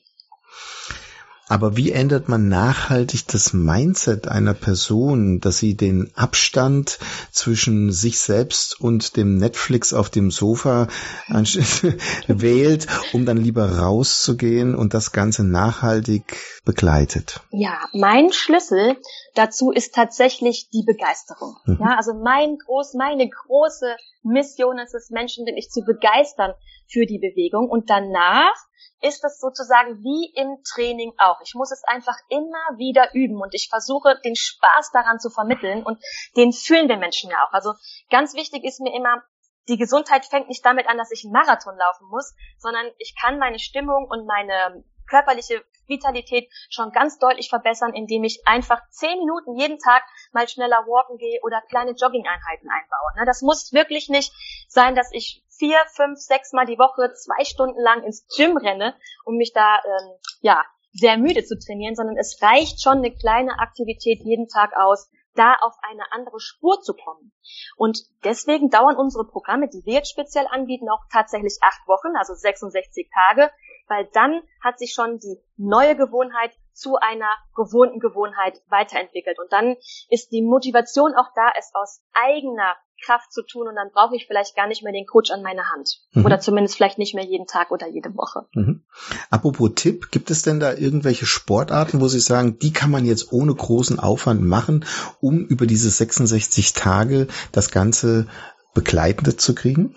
Aber 1.47 1.77
wie 1.77 1.91
ändert 1.91 2.27
man 2.27 2.47
nachhaltig 2.47 3.27
das 3.27 3.53
Mindset 3.53 4.27
einer 4.27 4.55
Person, 4.55 5.39
dass 5.39 5.59
sie 5.59 5.77
den 5.77 6.11
Abstand 6.15 6.97
zwischen 7.31 7.91
sich 7.91 8.19
selbst 8.19 8.81
und 8.81 9.15
dem 9.15 9.37
Netflix 9.37 9.93
auf 9.93 10.09
dem 10.09 10.31
Sofa 10.31 10.87
wählt, 12.27 12.87
um 13.13 13.25
dann 13.25 13.37
lieber 13.37 13.77
rauszugehen 13.77 14.73
und 14.73 14.95
das 14.95 15.11
Ganze 15.11 15.43
nachhaltig 15.43 16.37
begleitet? 16.65 17.41
Ja, 17.51 17.79
mein 17.93 18.33
Schlüssel 18.33 18.97
dazu 19.35 19.71
ist 19.71 19.93
tatsächlich 19.93 20.69
die 20.73 20.83
Begeisterung. 20.83 21.57
Mhm. 21.65 21.77
Ja, 21.79 21.95
also 21.97 22.15
mein 22.15 22.57
groß, 22.57 22.95
meine 22.95 23.29
große 23.29 23.95
Mission 24.23 24.79
ist 24.79 24.95
es, 24.95 25.11
Menschen 25.11 25.45
wirklich 25.45 25.69
zu 25.69 25.81
begeistern 25.81 26.53
für 26.87 27.05
die 27.05 27.19
Bewegung 27.19 27.69
und 27.69 27.89
danach 27.89 28.53
ist 29.01 29.23
es 29.23 29.39
sozusagen 29.39 29.99
wie 30.03 30.31
im 30.35 30.63
Training 30.63 31.13
auch. 31.17 31.39
Ich 31.41 31.53
muss 31.53 31.71
es 31.71 31.83
einfach 31.85 32.17
immer 32.29 32.77
wieder 32.77 33.13
üben 33.13 33.41
und 33.41 33.53
ich 33.53 33.67
versuche 33.69 34.19
den 34.23 34.35
Spaß 34.35 34.91
daran 34.91 35.19
zu 35.19 35.29
vermitteln 35.29 35.83
und 35.83 36.01
den 36.35 36.51
fühlen 36.51 36.89
wir 36.89 36.97
Menschen 36.97 37.29
ja 37.29 37.45
auch. 37.45 37.53
Also 37.53 37.73
ganz 38.09 38.33
wichtig 38.35 38.63
ist 38.63 38.81
mir 38.81 38.95
immer, 38.95 39.23
die 39.67 39.77
Gesundheit 39.77 40.25
fängt 40.25 40.47
nicht 40.47 40.65
damit 40.65 40.87
an, 40.87 40.97
dass 40.97 41.11
ich 41.11 41.23
einen 41.23 41.33
Marathon 41.33 41.77
laufen 41.77 42.07
muss, 42.09 42.35
sondern 42.57 42.85
ich 42.97 43.15
kann 43.19 43.39
meine 43.39 43.59
Stimmung 43.59 44.07
und 44.09 44.25
meine 44.25 44.83
körperliche 45.07 45.63
Vitalität 45.87 46.49
schon 46.69 46.91
ganz 46.91 47.19
deutlich 47.19 47.49
verbessern, 47.49 47.93
indem 47.93 48.23
ich 48.23 48.41
einfach 48.45 48.79
zehn 48.89 49.19
Minuten 49.19 49.55
jeden 49.55 49.79
Tag 49.79 50.03
mal 50.33 50.47
schneller 50.47 50.85
walken 50.87 51.17
gehe 51.17 51.39
oder 51.43 51.61
kleine 51.69 51.91
Jogging-Einheiten 51.91 52.69
einbaue. 52.69 53.19
Ne, 53.19 53.25
das 53.25 53.41
muss 53.41 53.73
wirklich 53.73 54.09
nicht 54.09 54.33
sein, 54.67 54.95
dass 54.95 55.09
ich 55.11 55.43
vier, 55.57 55.77
fünf, 55.93 56.19
sechs 56.19 56.51
Mal 56.53 56.65
die 56.65 56.77
Woche 56.77 57.13
zwei 57.13 57.45
Stunden 57.45 57.79
lang 57.79 58.03
ins 58.03 58.27
Gym 58.35 58.57
renne, 58.57 58.95
um 59.23 59.35
mich 59.35 59.53
da 59.53 59.77
ähm, 59.85 60.11
ja 60.41 60.63
sehr 60.91 61.17
müde 61.17 61.43
zu 61.43 61.57
trainieren, 61.59 61.95
sondern 61.95 62.17
es 62.17 62.41
reicht 62.41 62.81
schon 62.81 62.99
eine 62.99 63.13
kleine 63.13 63.59
Aktivität 63.59 64.21
jeden 64.23 64.47
Tag 64.47 64.71
aus, 64.75 65.09
da 65.35 65.53
auf 65.61 65.73
eine 65.81 66.03
andere 66.11 66.39
Spur 66.39 66.81
zu 66.81 66.93
kommen. 66.93 67.33
Und 67.75 67.99
deswegen 68.23 68.69
dauern 68.69 68.95
unsere 68.95 69.25
Programme, 69.25 69.67
die 69.67 69.85
wir 69.85 69.95
jetzt 69.95 70.09
speziell 70.09 70.47
anbieten, 70.49 70.89
auch 70.89 71.03
tatsächlich 71.11 71.57
acht 71.61 71.85
Wochen, 71.87 72.15
also 72.15 72.33
66 72.33 73.09
Tage, 73.13 73.51
weil 73.87 74.07
dann 74.13 74.41
hat 74.61 74.79
sich 74.79 74.93
schon 74.93 75.19
die 75.19 75.37
neue 75.57 75.95
Gewohnheit 75.95 76.51
zu 76.73 76.97
einer 76.97 77.29
gewohnten 77.55 77.99
Gewohnheit 77.99 78.61
weiterentwickelt. 78.69 79.39
Und 79.39 79.51
dann 79.51 79.77
ist 80.09 80.31
die 80.31 80.41
Motivation 80.41 81.13
auch 81.15 81.29
da, 81.35 81.51
es 81.57 81.71
aus 81.73 82.01
eigener 82.13 82.75
Kraft 83.03 83.31
zu 83.31 83.43
tun 83.43 83.67
und 83.67 83.75
dann 83.75 83.91
brauche 83.93 84.15
ich 84.15 84.25
vielleicht 84.25 84.55
gar 84.55 84.67
nicht 84.67 84.83
mehr 84.83 84.93
den 84.93 85.05
Coach 85.05 85.31
an 85.31 85.43
meiner 85.43 85.69
Hand. 85.71 85.99
Mhm. 86.13 86.25
Oder 86.25 86.39
zumindest 86.39 86.75
vielleicht 86.75 86.97
nicht 86.97 87.13
mehr 87.13 87.25
jeden 87.25 87.45
Tag 87.45 87.71
oder 87.71 87.87
jede 87.87 88.15
Woche. 88.15 88.47
Mhm. 88.53 88.85
Apropos 89.29 89.71
Tipp, 89.75 90.11
gibt 90.11 90.31
es 90.31 90.41
denn 90.41 90.59
da 90.59 90.73
irgendwelche 90.73 91.25
Sportarten, 91.25 92.01
wo 92.01 92.07
Sie 92.07 92.19
sagen, 92.19 92.57
die 92.59 92.73
kann 92.73 92.91
man 92.91 93.05
jetzt 93.05 93.31
ohne 93.31 93.53
großen 93.53 93.99
Aufwand 93.99 94.41
machen, 94.41 94.85
um 95.19 95.45
über 95.45 95.65
diese 95.65 95.89
66 95.89 96.73
Tage 96.73 97.27
das 97.51 97.69
Ganze 97.69 98.27
begleitend 98.73 99.39
zu 99.39 99.55
kriegen? 99.55 99.95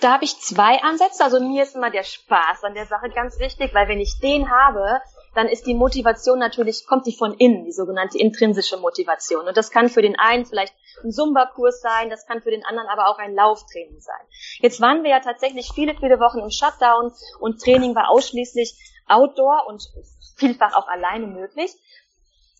Da 0.00 0.12
habe 0.14 0.24
ich 0.24 0.38
zwei 0.40 0.82
Ansätze. 0.82 1.24
Also 1.24 1.40
mir 1.40 1.62
ist 1.62 1.76
immer 1.76 1.90
der 1.90 2.02
Spaß 2.02 2.64
an 2.64 2.74
der 2.74 2.86
Sache 2.86 3.10
ganz 3.10 3.38
wichtig, 3.38 3.74
weil 3.74 3.88
wenn 3.88 4.00
ich 4.00 4.18
den 4.20 4.50
habe, 4.50 5.00
dann 5.34 5.48
ist 5.48 5.66
die 5.66 5.74
Motivation 5.74 6.38
natürlich, 6.38 6.86
kommt 6.86 7.06
die 7.06 7.16
von 7.16 7.34
innen, 7.34 7.64
die 7.64 7.72
sogenannte 7.72 8.18
intrinsische 8.18 8.76
Motivation. 8.76 9.46
Und 9.46 9.56
das 9.56 9.70
kann 9.70 9.88
für 9.88 10.02
den 10.02 10.18
einen 10.18 10.46
vielleicht 10.46 10.74
ein 11.02 11.10
Zumba-Kurs 11.10 11.80
sein, 11.80 12.08
das 12.08 12.26
kann 12.26 12.40
für 12.40 12.50
den 12.50 12.64
anderen 12.64 12.88
aber 12.88 13.08
auch 13.08 13.18
ein 13.18 13.34
Lauftraining 13.34 14.00
sein. 14.00 14.20
Jetzt 14.60 14.80
waren 14.80 15.02
wir 15.02 15.10
ja 15.10 15.20
tatsächlich 15.20 15.70
viele, 15.74 15.94
viele 15.94 16.20
Wochen 16.20 16.38
im 16.38 16.50
Shutdown 16.50 17.12
und 17.40 17.60
Training 17.60 17.94
war 17.94 18.10
ausschließlich 18.10 18.74
Outdoor 19.08 19.66
und 19.66 19.82
vielfach 20.36 20.74
auch 20.74 20.88
alleine 20.88 21.26
möglich. 21.26 21.74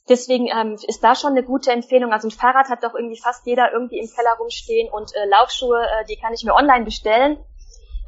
Deswegen 0.08 0.48
ähm, 0.48 0.76
ist 0.86 1.02
da 1.02 1.14
schon 1.14 1.30
eine 1.30 1.42
gute 1.42 1.72
Empfehlung. 1.72 2.12
Also 2.12 2.28
ein 2.28 2.30
Fahrrad 2.30 2.68
hat 2.68 2.84
doch 2.84 2.94
irgendwie 2.94 3.18
fast 3.18 3.46
jeder 3.46 3.72
irgendwie 3.72 3.98
im 3.98 4.08
Keller 4.08 4.36
rumstehen 4.38 4.92
und 4.92 5.14
äh, 5.14 5.26
Laufschuhe, 5.26 5.80
äh, 5.80 6.04
die 6.06 6.16
kann 6.16 6.34
ich 6.34 6.44
mir 6.44 6.54
online 6.54 6.84
bestellen, 6.84 7.38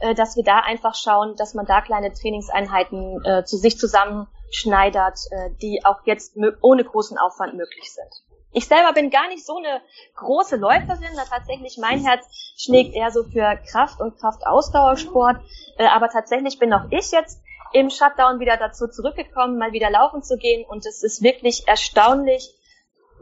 äh, 0.01 0.15
dass 0.15 0.37
wir 0.37 0.45
da 0.45 0.59
einfach 0.59 0.95
schauen, 0.95 1.37
dass 1.37 1.55
man 1.55 1.65
da 1.65 1.81
kleine 1.81 2.13
Trainingseinheiten 2.13 3.25
äh, 3.25 3.45
zu 3.45 3.57
sich 3.57 3.79
zusammenschneidert, 3.79 5.19
äh, 5.31 5.51
die 5.63 5.81
auch 5.85 6.01
jetzt 6.05 6.37
ohne 6.61 6.85
großen 6.85 7.17
Aufwand 7.17 7.55
möglich 7.55 7.91
sind. 7.91 8.27
Ich 8.53 8.69
selber 8.69 8.93
bin 8.93 9.11
gar 9.11 9.29
nicht 9.29 9.45
so 9.45 9.57
eine 9.57 9.81
große 10.17 10.57
Läuferin, 10.57 11.15
da 11.17 11.25
tatsächlich 11.25 11.79
mein 11.79 12.05
Herz 12.05 12.27
schlägt 12.57 12.95
eher 12.95 13.11
so 13.11 13.23
für 13.25 13.59
Kraft 13.71 14.01
und 14.01 14.19
Kraftausdauersport, 14.19 15.39
äh, 15.79 15.87
aber 15.87 16.09
tatsächlich 16.09 16.59
bin 16.59 16.73
auch 16.75 16.85
ich 16.91 17.11
jetzt 17.11 17.41
im 17.73 17.91
Shutdown 17.91 18.41
wieder 18.41 18.57
dazu 18.57 18.89
zurückgekommen, 18.89 19.59
mal 19.59 19.73
wieder 19.73 19.91
laufen 19.91 20.23
zu 20.23 20.37
gehen. 20.37 20.65
Und 20.69 20.87
es 20.87 21.03
ist 21.03 21.23
wirklich 21.23 21.67
erstaunlich, 21.67 22.53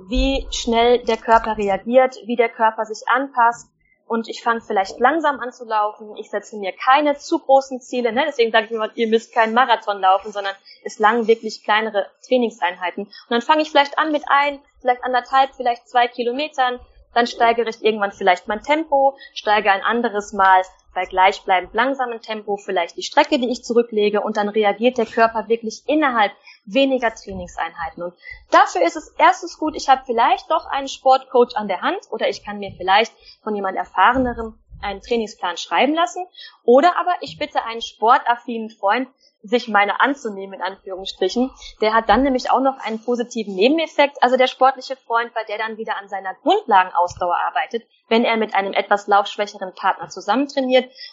wie 0.08 0.46
schnell 0.50 1.04
der 1.04 1.16
Körper 1.16 1.56
reagiert, 1.56 2.16
wie 2.26 2.36
der 2.36 2.48
Körper 2.48 2.84
sich 2.84 3.06
anpasst. 3.08 3.68
Und 4.06 4.28
ich 4.28 4.42
fange 4.42 4.60
vielleicht 4.60 5.00
langsam 5.00 5.40
an 5.40 5.50
zu 5.50 5.64
laufen. 5.64 6.16
Ich 6.16 6.30
setze 6.30 6.58
mir 6.58 6.72
keine 6.72 7.16
zu 7.16 7.38
großen 7.38 7.80
Ziele. 7.80 8.12
Ne? 8.12 8.24
Deswegen 8.26 8.52
sage 8.52 8.66
ich 8.66 8.72
immer, 8.72 8.90
ihr 8.94 9.08
müsst 9.08 9.32
keinen 9.32 9.54
Marathon 9.54 10.00
laufen, 10.00 10.30
sondern 10.30 10.54
es 10.84 10.98
langen 10.98 11.26
wirklich 11.26 11.64
kleinere 11.64 12.06
Trainingseinheiten. 12.26 13.04
Und 13.04 13.30
dann 13.30 13.40
fange 13.40 13.62
ich 13.62 13.70
vielleicht 13.70 13.98
an 13.98 14.12
mit 14.12 14.24
ein, 14.28 14.60
vielleicht 14.80 15.02
anderthalb, 15.04 15.54
vielleicht 15.54 15.88
zwei 15.88 16.06
Kilometern. 16.06 16.80
Dann 17.14 17.26
steigere 17.26 17.68
ich 17.68 17.82
irgendwann 17.82 18.12
vielleicht 18.12 18.46
mein 18.46 18.62
Tempo, 18.62 19.16
steige 19.32 19.72
ein 19.72 19.82
anderes 19.82 20.32
Mal 20.32 20.62
bei 20.94 21.04
gleichbleibend 21.04 21.74
langsamem 21.74 22.20
Tempo 22.20 22.56
vielleicht 22.56 22.96
die 22.96 23.02
Strecke, 23.02 23.38
die 23.38 23.50
ich 23.50 23.64
zurücklege 23.64 24.20
und 24.20 24.36
dann 24.36 24.48
reagiert 24.48 24.98
der 24.98 25.06
Körper 25.06 25.48
wirklich 25.48 25.82
innerhalb 25.86 26.32
weniger 26.64 27.14
Trainingseinheiten. 27.14 28.02
Und 28.02 28.14
dafür 28.50 28.82
ist 28.82 28.96
es 28.96 29.14
erstens 29.18 29.58
gut, 29.58 29.76
ich 29.76 29.88
habe 29.88 30.02
vielleicht 30.06 30.50
doch 30.50 30.66
einen 30.66 30.88
Sportcoach 30.88 31.56
an 31.56 31.68
der 31.68 31.82
Hand 31.82 32.00
oder 32.10 32.28
ich 32.28 32.44
kann 32.44 32.58
mir 32.58 32.72
vielleicht 32.76 33.12
von 33.42 33.54
jemand 33.54 33.76
Erfahrenerem 33.76 34.58
einen 34.84 35.00
Trainingsplan 35.00 35.56
schreiben 35.56 35.94
lassen. 35.94 36.24
Oder 36.62 36.96
aber 36.98 37.14
ich 37.20 37.38
bitte 37.38 37.64
einen 37.64 37.82
sportaffinen 37.82 38.70
Freund, 38.70 39.08
sich 39.44 39.68
meine 39.68 40.00
anzunehmen, 40.00 40.54
in 40.54 40.62
Anführungsstrichen. 40.62 41.50
Der 41.82 41.92
hat 41.92 42.08
dann 42.08 42.22
nämlich 42.22 42.50
auch 42.50 42.60
noch 42.60 42.78
einen 42.78 43.04
positiven 43.04 43.54
Nebeneffekt, 43.54 44.22
also 44.22 44.36
der 44.36 44.46
sportliche 44.46 44.96
Freund, 44.96 45.34
weil 45.34 45.44
der 45.44 45.58
dann 45.58 45.76
wieder 45.76 45.98
an 45.98 46.08
seiner 46.08 46.34
Grundlagenausdauer 46.34 47.36
arbeitet, 47.46 47.82
wenn 48.08 48.24
er 48.24 48.38
mit 48.38 48.54
einem 48.54 48.72
etwas 48.72 49.06
laufschwächeren 49.06 49.74
Partner 49.74 50.08
zusammen. 50.08 50.48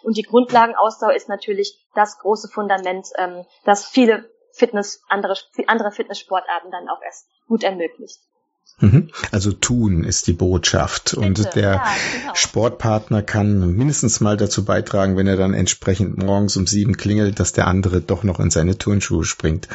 Und 0.04 0.18
die 0.18 0.24
Grundlagenausdauer 0.24 1.14
ist 1.14 1.28
natürlich 1.28 1.78
das 1.94 2.20
große 2.20 2.48
Fundament, 2.48 3.08
ähm, 3.18 3.46
das 3.66 3.86
viele 3.86 4.30
Fitness, 4.54 5.04
andere, 5.10 5.36
andere 5.68 5.92
Fitnesssportarten 5.92 6.72
dann 6.72 6.88
auch 6.90 7.02
erst 7.02 7.28
gut 7.48 7.64
ermöglicht. 7.64 8.20
Mhm. 8.80 9.10
Also 9.32 9.52
tun 9.52 10.04
ist 10.04 10.28
die 10.28 10.34
Botschaft. 10.34 11.12
Bitte, 11.12 11.20
und 11.20 11.56
der 11.56 11.72
ja, 11.74 11.84
genau. 12.20 12.36
Sportpartner 12.36 13.22
kann 13.22 13.74
mindestens 13.76 14.22
mal 14.22 14.38
dazu 14.38 14.66
beitragen, 14.66 15.18
wenn 15.18 15.28
er 15.28 15.38
dann 15.38 15.54
entsprechend 15.54 16.18
morgens 16.18 16.58
um 16.58 16.66
sieben 16.66 16.98
klingelt, 16.98 17.40
dass 17.40 17.54
der 17.54 17.68
andere 17.68 18.02
doch 18.02 18.24
noch 18.24 18.40
in 18.40 18.50
seine 18.50 18.78
Turnschuhe 18.78 19.24
springt. 19.24 19.68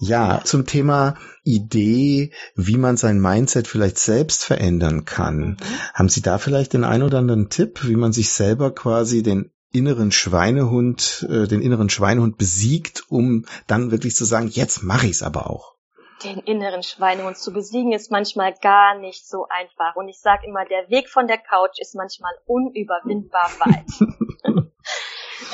Ja, 0.00 0.40
zum 0.42 0.66
Thema 0.66 1.14
Idee, 1.44 2.32
wie 2.56 2.76
man 2.76 2.96
sein 2.96 3.20
Mindset 3.20 3.68
vielleicht 3.68 3.98
selbst 3.98 4.44
verändern 4.44 5.04
kann. 5.04 5.38
Mhm. 5.38 5.56
Haben 5.94 6.08
Sie 6.08 6.22
da 6.22 6.38
vielleicht 6.38 6.72
den 6.72 6.84
ein 6.84 7.02
oder 7.02 7.18
anderen 7.18 7.50
Tipp, 7.50 7.80
wie 7.84 7.96
man 7.96 8.12
sich 8.12 8.30
selber 8.30 8.74
quasi 8.74 9.22
den 9.22 9.50
inneren 9.72 10.12
Schweinehund, 10.12 11.26
äh, 11.30 11.46
den 11.46 11.62
inneren 11.62 11.88
Schweinehund 11.88 12.36
besiegt, 12.36 13.04
um 13.08 13.46
dann 13.66 13.90
wirklich 13.90 14.14
zu 14.14 14.24
sagen, 14.24 14.48
jetzt 14.48 14.82
mache 14.82 15.06
ich 15.06 15.12
es 15.12 15.22
aber 15.22 15.50
auch? 15.50 15.71
Den 16.24 16.38
inneren 16.40 16.82
Schweinehund 16.82 17.36
zu 17.36 17.52
besiegen 17.52 17.92
ist 17.92 18.10
manchmal 18.10 18.54
gar 18.54 18.96
nicht 18.96 19.26
so 19.26 19.46
einfach. 19.48 19.96
Und 19.96 20.08
ich 20.08 20.20
sage 20.20 20.46
immer, 20.46 20.64
der 20.64 20.88
Weg 20.90 21.08
von 21.08 21.26
der 21.26 21.38
Couch 21.38 21.78
ist 21.78 21.94
manchmal 21.94 22.32
unüberwindbar 22.46 23.50
weit. 23.58 24.08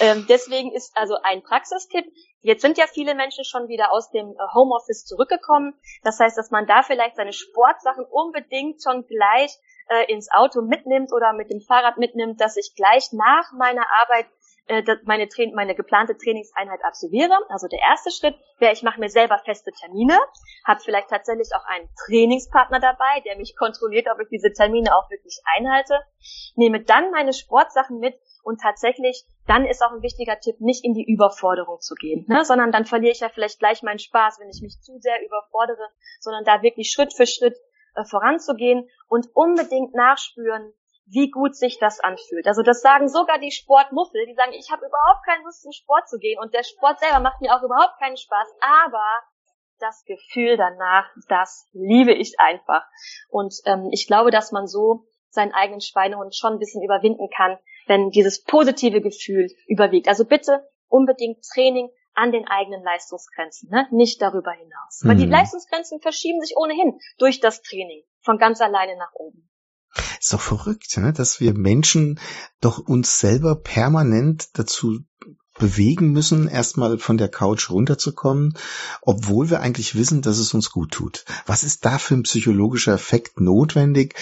ähm, 0.01 0.27
deswegen 0.29 0.73
ist 0.73 0.97
also 0.97 1.17
ein 1.23 1.43
Praxistipp. 1.43 2.05
Jetzt 2.41 2.63
sind 2.63 2.79
ja 2.79 2.87
viele 2.87 3.15
Menschen 3.15 3.45
schon 3.45 3.69
wieder 3.69 3.93
aus 3.93 4.11
dem 4.11 4.31
äh, 4.31 4.55
Homeoffice 4.55 5.05
zurückgekommen. 5.05 5.75
Das 6.03 6.21
heißt, 6.21 6.39
dass 6.39 6.51
man 6.51 6.67
da 6.67 6.83
vielleicht 6.83 7.17
seine 7.17 7.33
Sportsachen 7.33 8.05
unbedingt 8.05 8.83
schon 8.83 9.05
gleich 9.07 9.59
äh, 9.89 10.13
ins 10.13 10.31
Auto 10.31 10.63
mitnimmt 10.63 11.13
oder 11.13 11.33
mit 11.33 11.51
dem 11.51 11.61
Fahrrad 11.61 11.99
mitnimmt, 11.99 12.41
dass 12.41 12.57
ich 12.57 12.75
gleich 12.77 13.13
nach 13.13 13.53
meiner 13.53 13.87
Arbeit 14.03 14.27
äh, 14.69 14.83
meine, 15.05 15.29
Tra 15.29 15.45
meine 15.55 15.75
geplante 15.75 16.17
Trainingseinheit 16.17 16.85
absolviere. 16.85 17.35
Also 17.49 17.69
der 17.69 17.81
erste 17.81 18.11
Schritt 18.11 18.37
wäre, 18.59 18.73
ich 18.73 18.83
mache 18.83 19.01
mir 19.01 19.09
selber 19.09 19.39
feste 19.45 19.73
Termine, 19.73 20.19
habe 20.65 20.81
vielleicht 20.81 21.09
tatsächlich 21.09 21.49
auch 21.55 21.65
einen 21.67 21.89
Trainingspartner 22.07 22.81
dabei, 22.81 23.21
der 23.25 23.37
mich 23.37 23.57
kontrolliert, 23.57 24.07
ob 24.13 24.21
ich 24.21 24.29
diese 24.29 24.53
Termine 24.53 24.95
auch 24.95 25.11
wirklich 25.11 25.41
einhalte, 25.57 26.01
nehme 26.55 26.83
dann 26.83 27.11
meine 27.11 27.33
Sportsachen 27.33 27.99
mit 27.99 28.15
und 28.43 28.61
tatsächlich, 28.61 29.25
dann 29.47 29.67
ist 29.67 29.83
auch 29.83 29.93
ein 29.93 30.03
wichtiger 30.03 30.39
Tipp, 30.41 30.61
nicht 30.61 30.85
in 30.85 30.95
die 30.95 31.05
Überforderung 31.05 31.81
zu 31.81 31.95
gehen, 31.95 32.25
ne? 32.29 32.45
sondern 32.45 32.73
dann 32.73 32.85
verliere 32.85 33.13
ich 33.13 33.21
ja 33.21 33.29
vielleicht 33.29 33.59
gleich 33.59 33.83
meinen 33.83 33.99
Spaß, 33.99 34.39
wenn 34.41 34.49
ich 34.49 34.63
mich 34.63 34.81
zu 34.81 34.99
sehr 35.01 35.25
überfordere, 35.25 35.89
sondern 36.21 36.45
da 36.45 36.63
wirklich 36.63 36.91
Schritt 36.91 37.13
für 37.15 37.27
Schritt 37.27 37.57
äh, 37.95 38.05
voranzugehen 38.05 38.89
und 39.09 39.29
unbedingt 39.35 39.95
nachspüren, 39.95 40.73
wie 41.11 41.31
gut 41.31 41.57
sich 41.57 41.79
das 41.79 42.01
anfühlt. 42.01 42.47
Also 42.47 42.63
das 42.63 42.81
sagen 42.81 43.09
sogar 43.09 43.39
die 43.39 43.51
Sportmuffel, 43.51 44.27
die 44.27 44.35
sagen, 44.35 44.53
ich 44.53 44.71
habe 44.71 44.87
überhaupt 44.87 45.25
keine 45.25 45.45
Lust, 45.45 45.63
zum 45.63 45.73
Sport 45.73 46.09
zu 46.09 46.19
gehen 46.19 46.39
und 46.41 46.55
der 46.55 46.65
Sport 46.65 47.01
selber 47.01 47.21
macht 47.21 47.41
mir 47.41 47.55
auch 47.55 47.63
überhaupt 47.63 47.99
keinen 47.99 48.17
Spaß, 48.17 48.49
aber 48.61 49.05
das 49.81 50.05
Gefühl 50.05 50.57
danach, 50.57 51.09
das 51.29 51.69
liebe 51.73 52.13
ich 52.13 52.39
einfach. 52.39 52.85
Und 53.29 53.55
ähm, 53.65 53.89
ich 53.93 54.07
glaube, 54.07 54.31
dass 54.31 54.53
man 54.53 54.67
so 54.67 55.07
seinen 55.31 55.53
eigenen 55.53 55.81
Schweinehund 55.81 56.35
schon 56.35 56.55
ein 56.55 56.59
bisschen 56.59 56.83
überwinden 56.83 57.29
kann, 57.35 57.59
wenn 57.87 58.11
dieses 58.11 58.43
positive 58.43 59.01
Gefühl 59.01 59.49
überwiegt. 59.67 60.09
Also 60.09 60.25
bitte 60.25 60.69
unbedingt 60.89 61.45
Training 61.55 61.91
an 62.15 62.33
den 62.33 62.49
eigenen 62.49 62.83
Leistungsgrenzen, 62.83 63.71
ne? 63.71 63.87
nicht 63.93 64.21
darüber 64.21 64.51
hinaus. 64.51 65.03
Mhm. 65.03 65.09
Weil 65.09 65.17
die 65.17 65.27
mhm. 65.27 65.33
Leistungsgrenzen 65.33 66.01
verschieben 66.01 66.41
sich 66.41 66.57
ohnehin 66.57 66.99
durch 67.19 67.41
das 67.41 67.63
Training 67.63 68.03
von 68.23 68.39
ganz 68.39 68.61
alleine 68.61 68.97
nach 68.97 69.13
oben. 69.15 69.48
Ist 70.21 70.33
doch 70.33 70.41
verrückt, 70.41 70.97
ne? 70.97 71.13
dass 71.13 71.41
wir 71.41 71.55
Menschen 71.55 72.19
doch 72.61 72.79
uns 72.79 73.19
selber 73.19 73.57
permanent 73.57 74.51
dazu 74.55 75.01
bewegen 75.59 76.13
müssen, 76.13 76.49
erstmal 76.49 76.99
von 76.99 77.19
der 77.19 77.29
Couch 77.29 77.71
runterzukommen, 77.71 78.55
obwohl 79.03 79.51
wir 79.51 79.61
eigentlich 79.61 79.97
wissen, 79.97 80.23
dass 80.23 80.39
es 80.39 80.55
uns 80.55 80.71
gut 80.71 80.93
tut. 80.93 81.25
Was 81.47 81.65
ist 81.65 81.85
da 81.85 81.99
für 81.99 82.15
ein 82.15 82.23
psychologischer 82.23 82.95
Effekt 82.95 83.41
notwendig, 83.41 84.15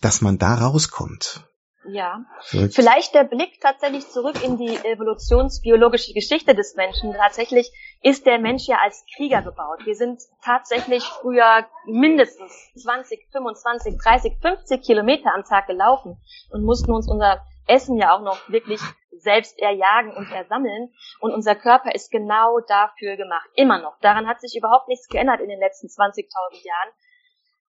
dass 0.00 0.20
man 0.20 0.38
da 0.38 0.54
rauskommt? 0.54 1.44
Ja, 1.86 2.24
vielleicht 2.70 3.14
der 3.14 3.24
Blick 3.24 3.60
tatsächlich 3.60 4.08
zurück 4.08 4.42
in 4.42 4.56
die 4.56 4.74
evolutionsbiologische 4.74 6.14
Geschichte 6.14 6.54
des 6.54 6.76
Menschen. 6.76 7.12
Tatsächlich 7.12 7.70
ist 8.02 8.24
der 8.26 8.38
Mensch 8.38 8.66
ja 8.66 8.78
als 8.82 9.04
Krieger 9.16 9.42
gebaut. 9.42 9.84
Wir 9.84 9.94
sind 9.94 10.22
tatsächlich 10.42 11.04
früher 11.04 11.66
mindestens 11.86 12.72
20, 12.82 13.28
25, 13.30 13.98
30, 14.02 14.36
50 14.40 14.82
Kilometer 14.82 15.34
am 15.34 15.44
Tag 15.44 15.66
gelaufen 15.66 16.18
und 16.50 16.64
mussten 16.64 16.92
uns 16.92 17.08
unser 17.08 17.44
Essen 17.66 17.96
ja 17.96 18.14
auch 18.14 18.22
noch 18.22 18.48
wirklich 18.48 18.80
selbst 19.10 19.58
erjagen 19.58 20.12
und 20.14 20.30
ersammeln. 20.30 20.92
Und 21.20 21.32
unser 21.32 21.54
Körper 21.54 21.94
ist 21.94 22.10
genau 22.10 22.60
dafür 22.60 23.16
gemacht. 23.16 23.48
Immer 23.54 23.80
noch. 23.80 23.98
Daran 24.00 24.26
hat 24.26 24.40
sich 24.40 24.56
überhaupt 24.56 24.88
nichts 24.88 25.08
geändert 25.08 25.40
in 25.40 25.48
den 25.48 25.60
letzten 25.60 25.88
20.000 25.88 26.28
Jahren. 26.64 26.92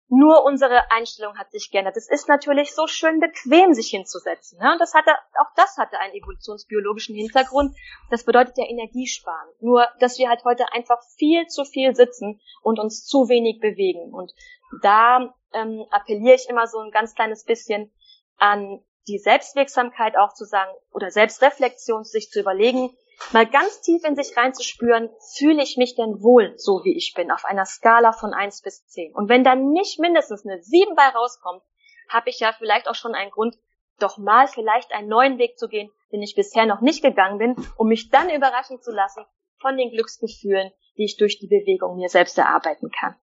Nur 0.09 0.45
unsere 0.45 0.89
Einstellung 0.91 1.37
hat 1.37 1.51
sich 1.51 1.69
geändert. 1.69 1.97
Es 1.97 2.09
ist 2.09 2.29
natürlich 2.29 2.73
so 2.73 2.87
schön 2.87 3.19
bequem, 3.19 3.73
sich 3.73 3.89
hinzusetzen. 3.89 4.57
Ne? 4.57 4.77
Das 4.79 4.93
hatte, 4.93 5.11
auch 5.11 5.53
das 5.57 5.77
hatte 5.77 5.99
einen 5.99 6.13
evolutionsbiologischen 6.13 7.15
Hintergrund. 7.15 7.75
Das 8.09 8.23
bedeutet 8.23 8.57
ja 8.57 8.65
Energiesparen. 8.65 9.49
Nur, 9.59 9.85
dass 9.99 10.17
wir 10.17 10.29
halt 10.29 10.45
heute 10.45 10.71
einfach 10.71 11.01
viel 11.17 11.47
zu 11.47 11.65
viel 11.65 11.93
sitzen 11.93 12.39
und 12.61 12.79
uns 12.79 13.05
zu 13.05 13.27
wenig 13.27 13.59
bewegen. 13.59 14.13
Und 14.13 14.33
da 14.81 15.33
ähm, 15.53 15.85
appelliere 15.91 16.35
ich 16.35 16.47
immer 16.49 16.67
so 16.67 16.79
ein 16.79 16.91
ganz 16.91 17.13
kleines 17.13 17.43
bisschen 17.43 17.91
an 18.37 18.81
die 19.07 19.19
Selbstwirksamkeit 19.19 20.17
auch 20.17 20.33
zu 20.33 20.45
sagen 20.45 20.71
oder 20.91 21.11
Selbstreflexion, 21.11 22.03
sich 22.03 22.29
zu 22.29 22.39
überlegen, 22.39 22.95
mal 23.31 23.45
ganz 23.45 23.81
tief 23.81 24.03
in 24.03 24.15
sich 24.15 24.35
reinzuspüren, 24.35 25.09
fühle 25.35 25.63
ich 25.63 25.77
mich 25.77 25.95
denn 25.95 26.21
wohl 26.21 26.53
so, 26.57 26.83
wie 26.83 26.95
ich 26.95 27.13
bin, 27.15 27.31
auf 27.31 27.45
einer 27.45 27.65
Skala 27.65 28.11
von 28.11 28.33
eins 28.33 28.61
bis 28.61 28.85
zehn. 28.87 29.13
Und 29.15 29.29
wenn 29.29 29.43
dann 29.43 29.71
nicht 29.71 29.99
mindestens 29.99 30.45
eine 30.45 30.61
sieben 30.61 30.95
bei 30.95 31.07
rauskommt, 31.09 31.63
habe 32.09 32.29
ich 32.29 32.39
ja 32.39 32.53
vielleicht 32.57 32.87
auch 32.87 32.95
schon 32.95 33.15
einen 33.15 33.31
Grund, 33.31 33.55
doch 33.99 34.17
mal 34.17 34.47
vielleicht 34.47 34.91
einen 34.93 35.07
neuen 35.07 35.39
Weg 35.39 35.57
zu 35.57 35.67
gehen, 35.67 35.89
den 36.11 36.21
ich 36.21 36.35
bisher 36.35 36.65
noch 36.65 36.81
nicht 36.81 37.01
gegangen 37.01 37.39
bin, 37.39 37.55
um 37.77 37.87
mich 37.87 38.09
dann 38.09 38.29
überraschen 38.29 38.81
zu 38.81 38.91
lassen 38.91 39.25
von 39.59 39.75
den 39.75 39.89
Glücksgefühlen, 39.89 40.71
die 40.97 41.05
ich 41.05 41.17
durch 41.17 41.39
die 41.39 41.47
Bewegung 41.47 41.95
mir 41.97 42.09
selbst 42.09 42.37
erarbeiten 42.37 42.91
kann. 42.91 43.15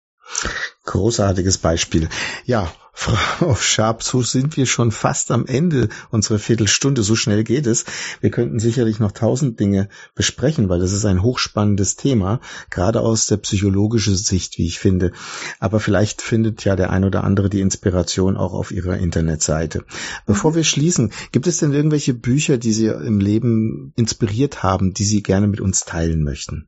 Großartiges 0.85 1.59
Beispiel. 1.59 2.09
Ja, 2.45 2.71
Frau 2.95 3.55
Schaab, 3.55 4.03
so 4.03 4.21
sind 4.21 4.55
wir 4.55 4.67
schon 4.67 4.91
fast 4.91 5.31
am 5.31 5.47
Ende 5.47 5.89
unserer 6.11 6.37
Viertelstunde. 6.37 7.01
So 7.01 7.15
schnell 7.15 7.43
geht 7.43 7.65
es. 7.65 7.85
Wir 8.21 8.29
könnten 8.29 8.59
sicherlich 8.59 8.99
noch 8.99 9.11
tausend 9.11 9.59
Dinge 9.59 9.89
besprechen, 10.13 10.69
weil 10.69 10.79
das 10.79 10.91
ist 10.91 11.05
ein 11.05 11.23
hochspannendes 11.23 11.95
Thema, 11.95 12.39
gerade 12.69 13.01
aus 13.01 13.25
der 13.25 13.37
psychologischen 13.37 14.15
Sicht, 14.15 14.59
wie 14.59 14.67
ich 14.67 14.77
finde. 14.77 15.11
Aber 15.59 15.79
vielleicht 15.79 16.21
findet 16.21 16.63
ja 16.65 16.75
der 16.75 16.91
ein 16.91 17.03
oder 17.03 17.23
andere 17.23 17.49
die 17.49 17.61
Inspiration 17.61 18.37
auch 18.37 18.53
auf 18.53 18.71
Ihrer 18.71 18.97
Internetseite. 18.97 19.85
Bevor 20.27 20.51
mhm. 20.51 20.55
wir 20.55 20.63
schließen, 20.63 21.13
gibt 21.31 21.47
es 21.47 21.57
denn 21.57 21.73
irgendwelche 21.73 22.13
Bücher, 22.13 22.57
die 22.57 22.73
Sie 22.73 22.87
im 22.87 23.19
Leben 23.19 23.91
inspiriert 23.95 24.61
haben, 24.61 24.93
die 24.93 25.05
Sie 25.05 25.23
gerne 25.23 25.47
mit 25.47 25.61
uns 25.61 25.81
teilen 25.85 26.23
möchten? 26.23 26.67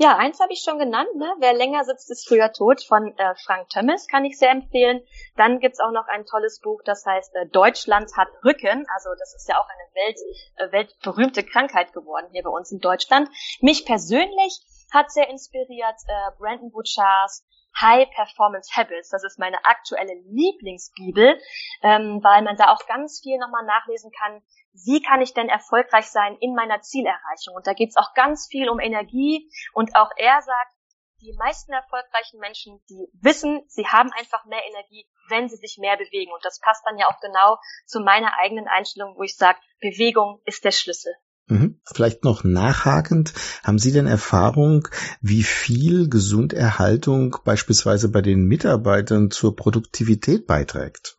Ja, 0.00 0.16
eins 0.16 0.38
habe 0.38 0.52
ich 0.52 0.62
schon 0.62 0.78
genannt, 0.78 1.08
ne? 1.16 1.34
Wer 1.40 1.54
länger 1.54 1.82
sitzt, 1.82 2.08
ist 2.08 2.28
früher 2.28 2.52
tot 2.52 2.84
von 2.84 3.18
äh, 3.18 3.34
Frank 3.44 3.68
Thomas, 3.68 4.06
kann 4.06 4.24
ich 4.24 4.38
sehr 4.38 4.52
empfehlen. 4.52 5.02
Dann 5.36 5.58
gibt's 5.58 5.80
auch 5.80 5.90
noch 5.90 6.06
ein 6.06 6.24
tolles 6.24 6.60
Buch, 6.60 6.80
das 6.84 7.04
heißt 7.04 7.34
äh, 7.34 7.46
Deutschland 7.48 8.16
hat 8.16 8.28
Rücken. 8.44 8.86
Also 8.94 9.10
das 9.18 9.34
ist 9.34 9.48
ja 9.48 9.56
auch 9.58 9.66
eine 9.68 10.06
Welt, 10.06 10.18
äh, 10.54 10.72
weltberühmte 10.72 11.42
Krankheit 11.42 11.92
geworden 11.92 12.28
hier 12.30 12.44
bei 12.44 12.50
uns 12.50 12.70
in 12.70 12.78
Deutschland. 12.78 13.28
Mich 13.60 13.86
persönlich 13.86 14.60
hat 14.92 15.10
sehr 15.10 15.28
inspiriert 15.28 15.96
äh, 16.06 16.30
Brandon 16.38 16.70
Bouchards 16.70 17.44
High 17.80 18.08
Performance 18.10 18.70
Habits. 18.76 19.08
Das 19.10 19.24
ist 19.24 19.38
meine 19.40 19.64
aktuelle 19.64 20.14
Lieblingsbibel, 20.30 21.40
ähm, 21.82 22.20
weil 22.22 22.42
man 22.42 22.56
da 22.56 22.72
auch 22.72 22.86
ganz 22.86 23.20
viel 23.20 23.38
nochmal 23.38 23.64
nachlesen 23.64 24.12
kann, 24.12 24.42
wie 24.84 25.02
kann 25.02 25.20
ich 25.20 25.34
denn 25.34 25.48
erfolgreich 25.48 26.06
sein 26.06 26.36
in 26.40 26.54
meiner 26.54 26.80
Zielerreichung? 26.80 27.54
Und 27.54 27.66
da 27.66 27.72
geht 27.72 27.90
es 27.90 27.96
auch 27.96 28.14
ganz 28.14 28.46
viel 28.50 28.68
um 28.68 28.80
Energie. 28.80 29.50
Und 29.72 29.94
auch 29.96 30.10
er 30.16 30.40
sagt, 30.42 30.74
die 31.20 31.34
meisten 31.36 31.72
erfolgreichen 31.72 32.38
Menschen, 32.38 32.80
die 32.88 33.08
wissen, 33.20 33.62
sie 33.66 33.86
haben 33.86 34.10
einfach 34.12 34.44
mehr 34.46 34.62
Energie, 34.68 35.06
wenn 35.28 35.48
sie 35.48 35.56
sich 35.56 35.78
mehr 35.78 35.96
bewegen. 35.96 36.32
Und 36.32 36.44
das 36.44 36.60
passt 36.60 36.82
dann 36.86 36.98
ja 36.98 37.06
auch 37.06 37.20
genau 37.20 37.58
zu 37.86 38.00
meiner 38.00 38.38
eigenen 38.38 38.68
Einstellung, 38.68 39.16
wo 39.16 39.22
ich 39.22 39.36
sage, 39.36 39.58
Bewegung 39.80 40.40
ist 40.44 40.64
der 40.64 40.70
Schlüssel. 40.70 41.12
Mhm. 41.48 41.80
Vielleicht 41.84 42.24
noch 42.24 42.44
nachhakend, 42.44 43.32
haben 43.64 43.78
Sie 43.78 43.92
denn 43.92 44.06
Erfahrung, 44.06 44.86
wie 45.20 45.42
viel 45.42 46.08
Gesunderhaltung 46.08 47.36
beispielsweise 47.44 48.10
bei 48.10 48.20
den 48.20 48.44
Mitarbeitern 48.44 49.30
zur 49.30 49.56
Produktivität 49.56 50.46
beiträgt? 50.46 51.17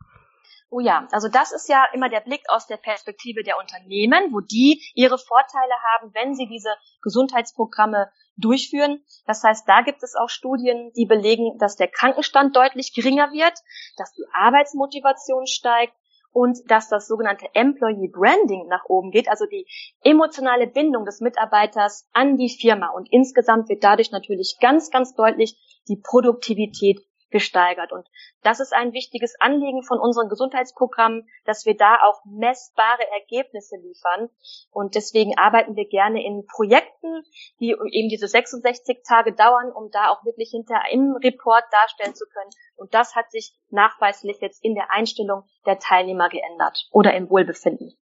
Oh 0.71 0.79
ja, 0.79 1.07
also 1.11 1.29
das 1.29 1.51
ist 1.51 1.67
ja 1.67 1.83
immer 1.93 2.09
der 2.09 2.19
Blick 2.19 2.43
aus 2.47 2.67
der 2.67 2.77
Perspektive 2.77 3.41
der 3.41 3.57
Unternehmen, 3.57 4.31
wo 4.31 4.39
die 4.39 4.83
ihre 4.93 5.17
Vorteile 5.17 5.73
haben, 5.93 6.13
wenn 6.13 6.35
sie 6.35 6.45
diese 6.45 6.69
Gesundheitsprogramme 7.01 8.11
durchführen. 8.37 9.03
Das 9.25 9.43
heißt, 9.43 9.67
da 9.67 9.81
gibt 9.81 10.03
es 10.03 10.15
auch 10.15 10.29
Studien, 10.29 10.91
die 10.95 11.07
belegen, 11.07 11.57
dass 11.57 11.75
der 11.75 11.87
Krankenstand 11.87 12.55
deutlich 12.55 12.93
geringer 12.93 13.31
wird, 13.31 13.57
dass 13.97 14.13
die 14.13 14.25
Arbeitsmotivation 14.31 15.47
steigt 15.47 15.93
und 16.31 16.59
dass 16.67 16.87
das 16.87 17.07
sogenannte 17.07 17.47
Employee 17.53 18.11
Branding 18.11 18.67
nach 18.67 18.85
oben 18.85 19.09
geht, 19.09 19.27
also 19.27 19.45
die 19.45 19.65
emotionale 20.03 20.67
Bindung 20.67 21.03
des 21.03 21.19
Mitarbeiters 21.19 22.07
an 22.13 22.37
die 22.37 22.49
Firma. 22.49 22.89
Und 22.89 23.11
insgesamt 23.11 23.69
wird 23.69 23.83
dadurch 23.83 24.11
natürlich 24.11 24.57
ganz, 24.61 24.91
ganz 24.91 25.15
deutlich 25.15 25.57
die 25.87 25.97
Produktivität 25.97 26.99
gesteigert. 27.29 27.91
Und 27.91 28.07
das 28.43 28.59
ist 28.59 28.73
ein 28.73 28.93
wichtiges 28.93 29.35
Anliegen 29.39 29.83
von 29.83 29.99
unseren 29.99 30.29
Gesundheitsprogrammen, 30.29 31.27
dass 31.45 31.65
wir 31.65 31.75
da 31.75 31.97
auch 32.03 32.21
messbare 32.25 33.03
Ergebnisse 33.19 33.77
liefern. 33.77 34.29
Und 34.71 34.95
deswegen 34.95 35.37
arbeiten 35.37 35.75
wir 35.75 35.87
gerne 35.87 36.23
in 36.23 36.45
Projekten, 36.45 37.23
die 37.59 37.75
eben 37.91 38.09
diese 38.09 38.27
66 38.27 38.99
Tage 39.07 39.33
dauern, 39.33 39.71
um 39.71 39.89
da 39.91 40.09
auch 40.09 40.23
wirklich 40.25 40.49
hinter 40.51 40.81
im 40.91 41.15
Report 41.23 41.63
darstellen 41.71 42.15
zu 42.15 42.25
können. 42.25 42.51
Und 42.75 42.93
das 42.93 43.15
hat 43.15 43.31
sich 43.31 43.53
nachweislich 43.69 44.37
jetzt 44.41 44.63
in 44.63 44.75
der 44.75 44.91
Einstellung 44.91 45.43
der 45.65 45.79
Teilnehmer 45.79 46.29
geändert 46.29 46.87
oder 46.91 47.13
im 47.13 47.29
Wohlbefinden. 47.29 47.93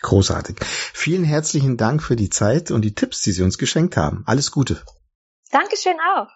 Großartig. 0.00 0.56
Vielen 0.64 1.22
herzlichen 1.22 1.76
Dank 1.76 2.02
für 2.02 2.16
die 2.16 2.30
Zeit 2.30 2.70
und 2.70 2.82
die 2.82 2.94
Tipps, 2.94 3.22
die 3.22 3.32
Sie 3.32 3.42
uns 3.42 3.58
geschenkt 3.58 3.96
haben. 3.96 4.24
Alles 4.26 4.50
Gute. 4.50 4.82
Dankeschön 5.50 5.96
auch. 6.16 6.28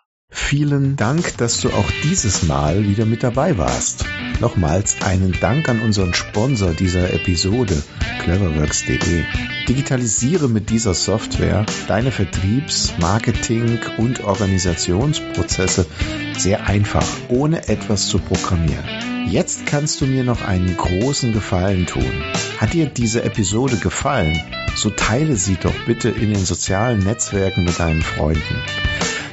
Vielen 0.49 0.97
Dank, 0.97 1.39
dass 1.39 1.61
du 1.61 1.71
auch 1.71 1.91
dieses 2.05 2.45
Mal 2.45 2.87
wieder 2.87 3.05
mit 3.05 3.23
dabei 3.23 3.59
warst. 3.59 4.05
Nochmals 4.41 5.03
einen 5.03 5.33
Dank 5.41 5.69
an 5.69 5.81
unseren 5.81 6.15
Sponsor 6.15 6.73
dieser 6.73 7.13
Episode, 7.13 7.83
cleverworks.de. 8.23 9.25
Digitalisiere 9.69 10.49
mit 10.49 10.71
dieser 10.71 10.95
Software 10.95 11.67
deine 11.89 12.13
Vertriebs-, 12.13 12.95
Marketing- 13.01 13.81
und 13.99 14.23
Organisationsprozesse 14.23 15.87
sehr 16.39 16.67
einfach, 16.69 17.07
ohne 17.29 17.69
etwas 17.69 18.07
zu 18.07 18.19
programmieren. 18.19 19.27
Jetzt 19.29 19.67
kannst 19.67 20.01
du 20.01 20.07
mir 20.07 20.23
noch 20.23 20.43
einen 20.43 20.77
großen 20.77 21.33
Gefallen 21.33 21.87
tun. 21.87 22.23
Hat 22.59 22.73
dir 22.73 22.87
diese 22.87 23.25
Episode 23.25 23.79
gefallen? 23.79 24.41
So 24.77 24.91
teile 24.91 25.37
sie 25.37 25.57
doch 25.57 25.75
bitte 25.87 26.11
in 26.11 26.33
den 26.33 26.45
sozialen 26.45 27.01
Netzwerken 27.01 27.65
mit 27.65 27.81
deinen 27.81 28.03
Freunden. 28.03 28.63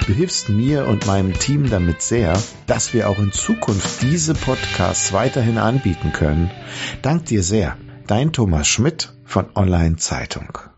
Du 0.06 0.14
hilfst 0.14 0.50
mir 0.50 0.86
und 0.86 1.08
meinem 1.08 1.34
Team 1.34 1.70
damit 1.70 2.02
sehr, 2.02 2.38
dass 2.68 2.94
wir 2.94 3.10
auch 3.10 3.20
in 3.20 3.32
Zukunft 3.32 4.02
diese 4.02 4.34
Podcasts 4.34 5.14
weiterhin 5.14 5.58
anbieten 5.58 6.12
können. 6.12 6.52
Dank 7.02 7.26
dir 7.26 7.42
sehr. 7.42 7.78
Dein 8.06 8.34
Thomas 8.34 8.68
Schmidt 8.68 9.14
von 9.24 9.46
Online 9.56 9.96
Zeitung. 9.96 10.60